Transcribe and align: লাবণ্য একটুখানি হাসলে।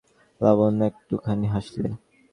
লাবণ্য 0.41 0.79
একটুখানি 0.89 1.47
হাসলে। 1.53 1.89